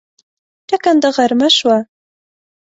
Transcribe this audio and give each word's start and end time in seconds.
ټکنده 0.67 1.09
غرمه 1.15 1.49
شومه 1.57 1.77